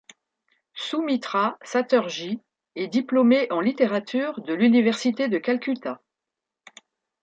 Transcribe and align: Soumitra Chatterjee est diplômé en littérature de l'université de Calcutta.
Soumitra 0.73 1.59
Chatterjee 1.61 2.39
est 2.75 2.87
diplômé 2.87 3.45
en 3.51 3.61
littérature 3.61 4.41
de 4.41 4.51
l'université 4.55 5.27
de 5.27 5.37
Calcutta. 5.37 6.01